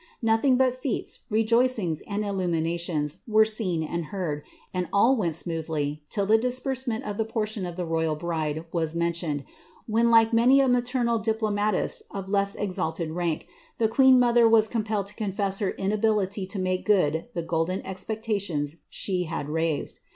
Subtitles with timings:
[0.23, 4.41] ^ ng but fetes, rejoicings, and illuminations, were seen and heard,
[4.73, 4.87] vent
[5.35, 9.43] smoothly, till the disbursement of the portion of the royal 8 mentioned,
[9.85, 13.43] when, like many a maternal diplomatist of less mk^
[13.77, 19.49] the queen mother was compelled to confess her inability yood the golden expectations she had
[19.49, 19.99] raised.